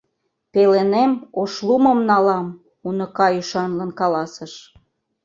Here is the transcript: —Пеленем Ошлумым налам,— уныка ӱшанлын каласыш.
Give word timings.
—Пеленем 0.53 1.11
Ошлумым 1.41 1.99
налам,— 2.09 2.47
уныка 2.87 3.27
ӱшанлын 3.39 3.91
каласыш. 3.99 4.53